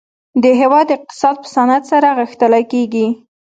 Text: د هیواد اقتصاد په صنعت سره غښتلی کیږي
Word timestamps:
د 0.43 0.45
هیواد 0.59 0.87
اقتصاد 0.95 1.35
په 1.43 1.47
صنعت 1.55 1.83
سره 1.91 2.15
غښتلی 2.19 2.63
کیږي 2.73 3.07